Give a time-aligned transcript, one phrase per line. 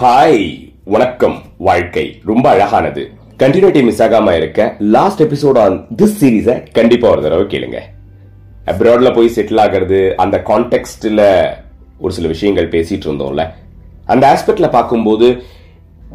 [0.00, 2.20] Hi வணக்கம் வாழ்க்கை.
[2.24, 3.10] ரொம்ப அழகானது.
[3.38, 7.78] கண்டினியூட்டி மிஸ் ஆகாம இருக்க last episode on this series கண்டிப்பா ஒரு தடவை கேளுங்க.
[8.66, 11.50] அப்ராட்ல போய் செட்டில் ஆகிறது அந்த கான்டெக்ட்ல
[11.98, 13.48] ஒரு சில விஷயங்கள் பேசிட்டு இருந்தோம்ல.
[14.04, 15.42] அந்த ஆஸ்பெக்ட்ல பார்க்கும்போது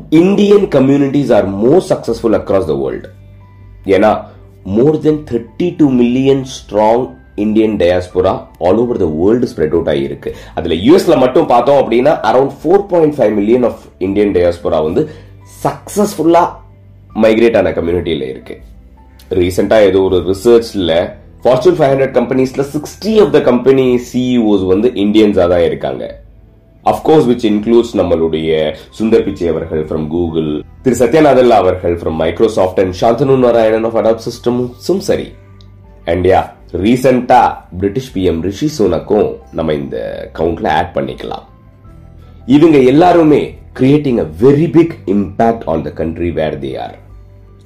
[0.10, 3.10] Indian communities are more successful across the world
[3.86, 4.24] ஏன்னா
[4.64, 7.14] more than thirty two million strong
[7.44, 8.34] Indian diaspora
[8.68, 13.16] all over the world spread out ஆகியிருக்கு அதில் யூஎஸ்ல மட்டும் பார்த்தோம் அப்படின்னா around four point
[13.18, 15.04] five million of Indian diaspora வந்து
[15.64, 16.50] சக்ஸஸ்ஃபுல்லாக
[17.24, 18.56] மைக்ரேட் ஆன கம்யூனிட்டியில் இருக்கு.
[19.40, 20.94] ரீசெண்டாக ஏதோ ஒரு ரிசர்ச்ல
[21.44, 26.04] Fortune five hundred கம்பெனிஸ்ல sixty of the company CEOs வந்து இந்தியன்ஸாக தான் இருக்காங்க.
[26.86, 28.50] அஃப்கோர்ஸ் விச் இன்க்ளூட்ஸ் நம்மளுடைய
[28.98, 30.50] சுந்தர் பிச்சை அவர்கள் ஃப்ரம் கூகுள்
[30.84, 35.28] திரு சத்யநாதல்லா அவர்கள் from Microsoft and Shantanu Narayanan of adapt சிஸ்டம்ஸும் சரி.
[36.14, 36.42] அண்ட் யா
[36.84, 39.98] ரீசண்டாக பிரிட்டிஷ் பிஎம் ரிஷி சோனக்கும் நம்ம இந்த
[40.38, 41.46] கவுண்ட்ல ஆட் பண்ணிக்கலாம்.
[42.56, 43.42] இவங்க எல்லாருமே
[43.80, 46.96] creating a very big impact on the country where they are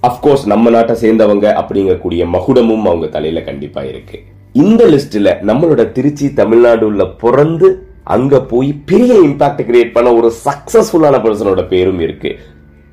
[0.09, 4.17] of course நம்ம நாட்டை சேர்ந்தவங்க அப்படிங்கக்கூடிய மகுடமும் அவங்க தலையில கண்டிப்பா இருக்கு.
[4.63, 7.69] இந்த லிஸ்ட்ல நம்மளோட திருச்சி தமிழ்நாடு உள்ள பிறந்து
[8.15, 12.31] அங்க போய் பெரிய இம்பாக்ட் கிரியேட் பண்ண ஒரு சக்சஸ்ஃபுல்லான பர்சனோட பேரும் இருக்கு.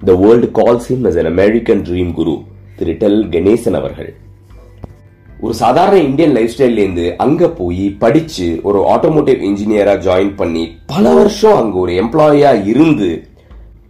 [0.08, 2.36] The world calls him as an American dream guru
[2.78, 4.10] Thiru Del Ganesan அவர்கள்.
[5.36, 11.56] ஒரு சாதாரண இந்தியன் லைஃப் ஸ்டைல்லேருந்து அங்கே போய் படித்து ஒரு ஆட்டோமோட்டிவ் இன்ஜினியராக ஜாயின் பண்ணி பல வருஷம்
[11.56, 13.10] அங்கே ஒரு எம்ப்ளாயாக இருந்து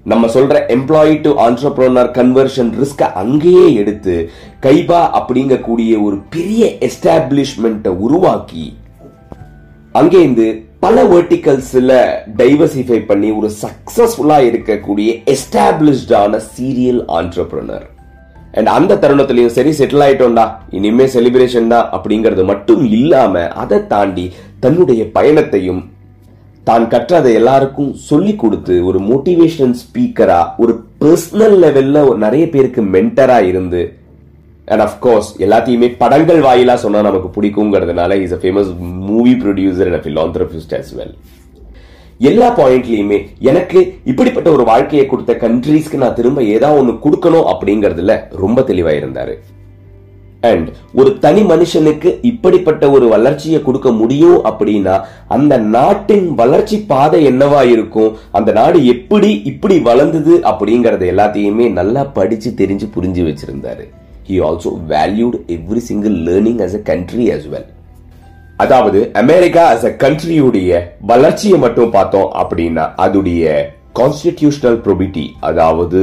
[0.06, 4.14] நம்ம சொல்கிற எம்ப்ளாயி டு ஆண்டர்ப்ரோனர் கன்வர்ஷன் ரிஸ்க்கை அங்கேயே எடுத்து
[4.60, 8.66] கைபா அப்படிங்கக்கூடிய ஒரு பெரிய எஸ்டாப்ளிஷ்மெண்ட்டை உருவாக்கி
[9.94, 10.46] அங்கேருந்து
[10.80, 11.96] பல வேர்டிகல்ஸில்
[12.36, 17.86] டைவர்சிஃபை பண்ணி ஒரு சக்ஸஸ்ஃபுல்லாக இருக்கக்கூடிய எஸ்டாப்ளிஷ்டான சீரியல் ஆண்டர்ப்ரனர்
[18.56, 20.44] அண்ட் அந்த தருணத்திலையும் சரி செட்டில் ஆயிட்டோம்டா.
[20.70, 24.24] இனிமே செலிப்ரேஷன் தான் அப்படிங்கறது மட்டும் இல்லாம அதை தாண்டி
[24.60, 25.82] தன்னுடைய பயணத்தையும்
[26.64, 33.82] தான் கற்றதை எல்லாருக்கும் சொல்லி கொடுத்து ஒரு மோட்டிவேஷன் ஸ்பீக்கரா ஒரு பர்சனல் லெவல்ல நிறைய பேருக்கு மென்டரா இருந்து
[34.68, 38.70] அண்ட் அஃப்கோர்ஸ் எல்லாத்தையுமே படங்கள் வாயிலா சொன்னா நமக்கு பிடிக்குங்கிறதுனால is a famous
[39.10, 41.14] movie producer and philanthropist as well
[42.20, 48.60] எல்லா பாயிண்ட்லயுமே எனக்கு இப்படிப்பட்ட ஒரு வாழ்க்கையை கொடுத்த கண்ட்ரீஸ்க்கு நான் திரும்ப ஏதாவது ஒன்று கொடுக்கணும் அப்படிங்கறதுல ரொம்ப
[48.60, 49.38] தெளிவா இருந்தாரு
[50.40, 57.68] அண்ட் ஒரு தனி மனுஷனுக்கு இப்படிப்பட்ட ஒரு வளர்ச்சியை கொடுக்க முடியும் அப்படின்னா அந்த நாட்டின் வளர்ச்சி பாதை என்னவா
[57.68, 58.16] இருக்கும்?
[58.32, 63.86] அந்த நாடு எப்படி இப்படி வளர்ந்தது அப்படிங்கறத எல்லாத்தையுமே நல்லா படிச்சு தெரிஞ்சு புரிஞ்சு வச்சிருந்தாரு.
[64.28, 67.75] He also valued every single learning as a country as well
[68.56, 76.00] அதாவது அமெரிக்கா அஸ் அ கண்ட்ரியுடைய வளர்ச்சியை மட்டும் பார்த்தோம் அப்படின்னா அதுடைய கான்ஸ்டிடியூஷனல் ப்ரொபிட்டி அதாவது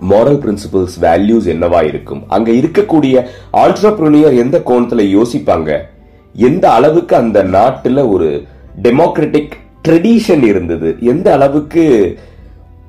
[0.00, 2.22] மாரல் பிரின்சிபல்ஸ் வேல்யூஸ் என்னவா இருக்கும்?
[2.28, 5.80] அங்க இருக்கக்கூடிய ஆண்டர்பிரினியர் எந்த கோணத்துல யோசிப்பாங்க?
[6.34, 8.46] எந்த அளவுக்கு அந்த நாட்டுல ஒரு
[8.82, 9.54] டெமோக்ராட்டிக்
[9.88, 10.96] ட்ரெடிஷன் இருந்தது?
[11.00, 11.84] எந்த அளவுக்கு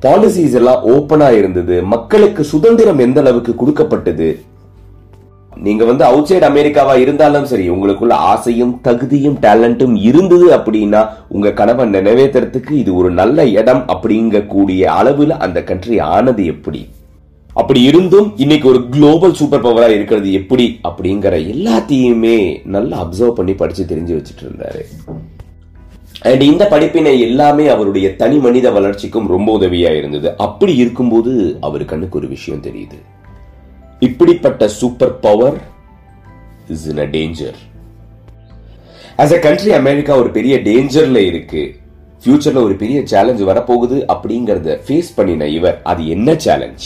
[0.01, 1.83] பாலிசிஸ் எல்லாம் ஓப்பனா இருந்தது?
[1.83, 4.39] மக்களுக்கு சுதந்திரம் எந்த அளவுக்கு கொடுக்கப்பட்டது?
[5.55, 11.85] நீங்க வந்து அவுட் சைடு அமெரிக்காவா இருந்தாலும் சரி உங்களுக்குள்ள ஆசையும் தகுதியும் டேலண்ட்டும் இருந்தது அப்படின்னா உங்க கனவை
[11.85, 16.87] நினைவேற்றுறதுக்கு இது ஒரு நல்ல இடம் அப்படிங்கக்கூடிய அளவுல அந்த கண்ட்ரி ஆனது எப்படி?
[17.53, 23.83] அப்படி இருந்தும் இன்னைக்கு ஒரு குளோபல் சூப்பர் பவரா இருக்கிறது எப்படி அப்படிங்கிற எல்லாத்தையுமே நல்லா அப்சர்வ் பண்ணி படிச்சு
[23.83, 24.83] தெரிஞ்சு வச்சுட்டு இருந்தாரு.
[26.21, 30.37] அண்ட் இந்த படிப்பினை எல்லாமே அவருடைய தனி மனித வளர்ச்சிக்கும் ரொம்ப உதவியா இருந்தது.
[30.37, 32.99] அப்படி இருக்கும்போது அவர் கண்ணுக்கு ஒரு விஷயம் தெரியுது.
[34.01, 35.57] இப்படிப்பட்ட super power
[36.73, 37.57] is in a danger
[39.23, 41.63] as a country America ஒரு பெரிய டேஞ்சர்ல இருக்கு.
[42.23, 45.77] ஃபியூச்சர்ல ஒரு பெரிய சேலஞ்ச் வரப்போகுது அப்படிங்கறத ஃபேஸ் பண்ணின இவர்.
[45.83, 46.85] அது என்ன சேலஞ்ச்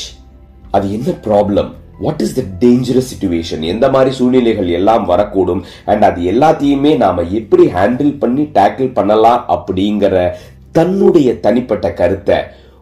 [0.72, 5.64] அது என்ன problem what is the dangerous situation எந்த மாதிரி சூழ்நிலைகள் எல்லாம் வரக்கூடும்?
[5.86, 10.32] அண்ட் அது எல்லாத்தையுமே நாம எப்படி ஹேண்டில் பண்ணி டேக்கிள் பண்ணலாம் அப்படிங்கிற
[10.72, 12.40] தன்னுடைய தனிப்பட்ட கருத்தை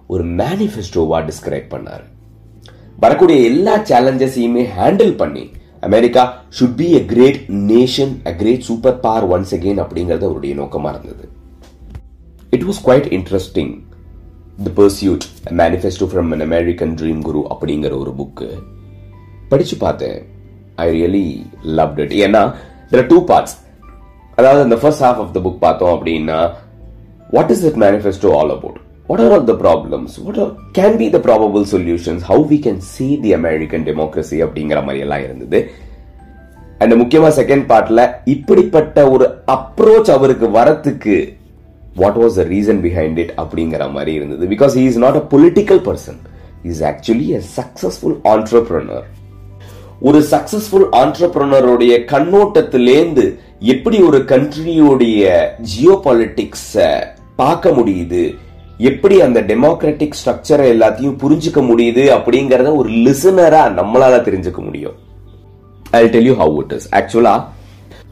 [0.08, 2.06] ஒரு மேனிஃபெஸ்டோவா டிஸ்கிரைப் பண்ணாரு.
[2.98, 5.44] வரக்கூடிய எல்லா சேலஞ்சஸையுமே ஹேண்டில் பண்ணி
[5.88, 6.22] America
[6.60, 7.42] should be a great
[7.72, 11.26] nation a great super power once again அப்படிங்கறது அவருடைய நோக்கமா இருந்தது.
[12.56, 13.74] It was quite interesting
[14.66, 15.26] the pursuit
[15.62, 18.50] manifesto from an American dream guru அப்படிங்கிற ஒரு புக்கு
[19.50, 20.18] படிச்சு பார்த்தேன்.
[20.86, 21.26] ஐ ரியலி
[21.80, 22.44] லவ் இட் ஏன்னா
[22.92, 23.56] தெர் டூ பார்ட்ஸ்
[24.38, 26.40] அதாவது அந்த first half of the book பார்த்தோம் அப்படின்னா
[27.30, 30.12] what is that manifesto all about what are all the problems?
[30.26, 32.22] What are, can be the probable solutions?
[32.22, 35.72] How we can see the american democracy அப்படிங்கிற மாதிரி எல்லாம் இருந்தது.
[36.78, 41.36] And முக்கியமா second பார்ட்ல இப்படிப்பட்ட ஒரு அப்ரோச் அவருக்கு வரத்துக்கு
[41.96, 44.48] what was the reason behind it அப்படிங்கிற மாதிரி இருந்தது.
[44.48, 46.20] Because he is not a political person
[46.64, 49.08] is actually a successful entrepreneur
[50.00, 58.36] ஒரு சக்சஸ்ஃபுல் ஆண்டர்பிரனருடைய கண்ணோட்டத்திலேந்து எப்படி ஒரு கண்ட்ரியோடைய ஜியோ பாலிட்டிக்ஸை பார்க்க முடியுது?
[58.80, 64.96] எப்படி அந்த டெமோக்ராட்டிக் ஸ்ட்ரக்சரை எல்லாத்தையும் புரிஞ்சுக்க முடியுது அப்படிங்கறத ஒரு லிசனரா நம்மளால தெரிஞ்சுக்க முடியும்.
[65.92, 67.44] I tell you how it is ஆக்சுவலா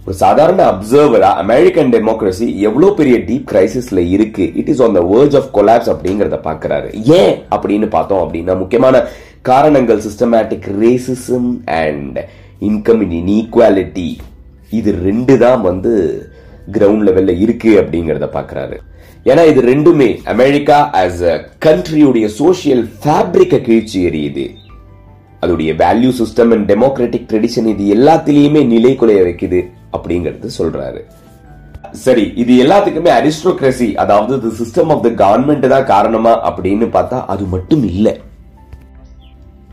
[0.06, 5.36] ஒரு சாதாரண அப்சர்வரா அமெரிக்கன் டெமோக்ரஸி எவ்வளவு பெரிய டீப் கிரைசிஸ்ல இருக்கு it is on the verge
[5.36, 6.90] of collapse அப்படிங்கறத பாக்குறாரு.
[6.94, 9.04] ஏன் அப்படின்னு பார்த்தோம் அப்படின்னா முக்கியமான
[9.42, 12.20] காரணங்கள் systematic racism and
[12.62, 14.18] income inequality
[14.70, 15.94] இது ரெண்டு தான் வந்து
[16.76, 18.78] கிரவுண்ட் லெவல்ல இருக்கு அப்படிங்கறத பாக்குறாரு
[19.26, 21.36] ஏன்னா இது ரெண்டுமே அமெரிக்கா ஆஸ் அ
[21.66, 24.46] கண்ட்ரியுடைய சோசியல் ஃபேப்ரிக்க கீழ்ச்சி எறியுது
[25.44, 29.60] அதோடைய value system and democratic tradition இது எல்லாத்திலயுமே நிலை குலைய வைக்குது
[29.96, 31.02] அப்படிங்கறது சொல்றாரு.
[32.04, 37.44] சரி இது எல்லாத்துக்குமே அரிஸ்டோக்ரசி அதாவது the system of the government தான் காரணமா அப்படின்னு பார்த்தா அது
[37.54, 38.08] மட்டும் இல்ல.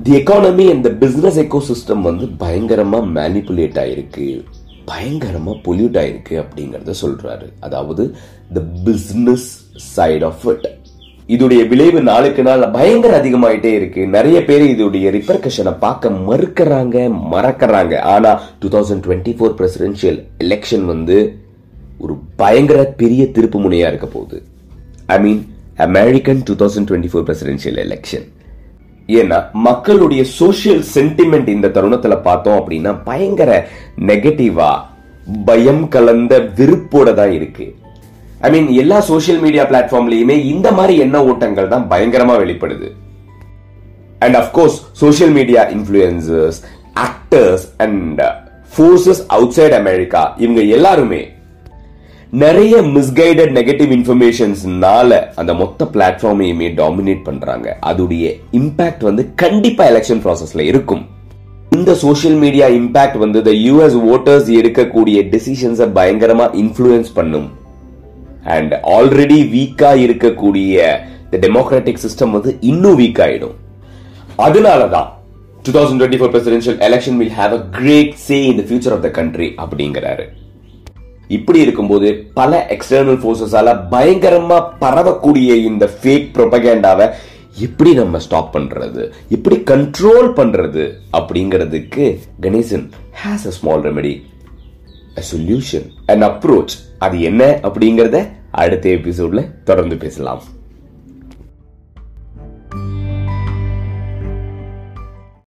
[0.04, 1.38] The economy and the business
[1.70, 4.26] ecosystem வந்து பயங்கரமா மேனிப்புலேட் ஆயிருக்கு.
[4.90, 8.04] பயங்கரமாக பொல்யூட் ஆயிருக்கு அப்படிங்கிறத சொல்கிறாரு அதாவது
[8.56, 9.48] the business
[9.94, 10.66] side of it
[11.34, 14.02] இதோடைய விளைவு நாளுக்கு நாள் பயங்கர அதிகமாயிட்டே இருக்கு.
[14.16, 16.96] நிறைய பேர் இதோடைய ரிப்பர்கஷனை பார்க்க மறுக்கிறாங்க
[17.34, 17.94] மறக்கறாங்க.
[18.14, 21.16] ஆனா two thousand twenty four presidential election வந்து
[21.98, 24.38] ஒரு பயங்கர பெரிய திருப்பு முனையா இருக்க போகுது.
[25.06, 25.42] I mean
[25.88, 28.26] American two thousand twenty four presidential election
[29.08, 33.68] ஏன்னா மக்களுடைய சோசியல் சென்டிமெண்ட் இந்த தருணத்துல பார்த்தோம் அப்படின்னா பயங்கர
[33.98, 34.70] நெகட்டிவா
[35.44, 37.74] பயம் கலந்த விருப்போட தான் இருக்கு.
[38.40, 42.88] ஐ மீன் எல்லா சோசியல் மீடியா பிளாட்ஃபார்ம்லயுமே இந்த மாதிரி எண்ண ஓட்டங்கள் தான் பயங்கரமா வெளிப்படுது.
[44.18, 46.60] And of course social media influencers
[46.94, 48.20] actors and
[48.76, 51.34] forces outside America இவங்க எல்லாருமே
[52.40, 57.78] நிறைய மிஸ்கைடட் நெகட்டிவ் இன்ஃபர்மேஷன்ஸ்னால அந்த மொத்த பிளாட்ஃபார்மையுமே டாமினேட் பண்றாங்க.
[57.86, 61.02] அதுடைய இம்பாக்ட் வந்து கண்டிப்பா எலெக்ஷன் ப்ராசஸ்ல இருக்கும்.
[61.70, 67.48] இந்த சோசியல் மீடியா இம்பாக்ட் வந்து த யூஎஸ் ஓட்டர்ஸ் எடுக்கக்கூடிய டெசிஷன்ஸை பயங்கரமா இன்ஃப்ளூயன்ஸ் பண்ணும்.
[68.44, 70.98] அண்ட் ஆல்ரெடி வீக்கா இருக்கக்கூடிய
[71.46, 73.56] டெமோக்ராட்டிக் சிஸ்டம் வந்து இன்னும் வீக் ஆயிடும்.
[74.38, 75.08] அதனாலதான்
[75.62, 79.02] two thousand twenty four presidential election will have a great say in the future of
[79.02, 80.26] the country அப்படிங்கிறாரு.
[81.38, 87.06] இப்படி இருக்கும்போது பல எக்ஸ்டர்னல் ஃபோர்ஸஸால பயங்கரமா பரவக்கூடிய இந்த ஃபேக் ப்ரொபகேண்டாவை
[87.66, 89.02] எப்படி நம்ம ஸ்டாப் பண்றது?
[89.28, 90.84] எப்படி கண்ட்ரோல் பண்றது?
[91.18, 92.04] அப்படிங்கிறதுக்கு
[92.40, 92.86] Ganesan
[93.22, 94.14] has a small remedy
[95.20, 98.18] a solution and approach அது என்ன அப்படிங்கிறத
[98.62, 100.42] அடுத்த எபிசோட்ல தொடர்ந்து பேசலாம்.